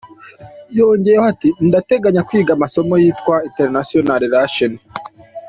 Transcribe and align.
Yongeyeyho 0.77 1.25
ati 1.33 1.49
"Ndateganya 1.67 2.25
kwiga 2.27 2.51
amasomo 2.53 2.93
yitwa 3.03 3.35
international 3.47 4.17
relation. 4.25 4.71